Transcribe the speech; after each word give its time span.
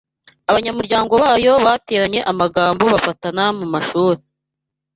abanyamuryango 0.49 1.13
bayo 1.23 1.53
bateranye 1.65 2.19
amagambo 2.31 2.83
bafatana 2.93 3.43
mumashuri 3.57 4.21